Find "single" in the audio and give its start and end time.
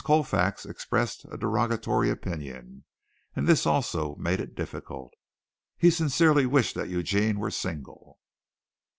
7.51-8.17